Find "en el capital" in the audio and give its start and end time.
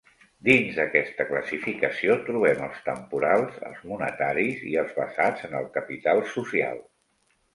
5.49-6.25